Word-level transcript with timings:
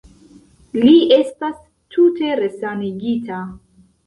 Li 0.77 0.93
estas 1.17 1.59
tute 1.97 2.33
resanigita. 2.41 3.45